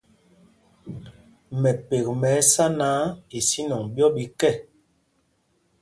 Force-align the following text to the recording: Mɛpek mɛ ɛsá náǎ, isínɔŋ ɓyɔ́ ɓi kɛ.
Mɛpek 1.61 2.05
mɛ 2.19 2.29
ɛsá 2.39 2.65
náǎ, 2.77 2.99
isínɔŋ 3.37 3.81
ɓyɔ́ 3.93 4.09
ɓi 4.15 4.23
kɛ. 4.39 4.49